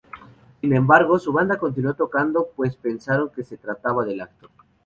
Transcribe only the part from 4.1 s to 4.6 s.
acto.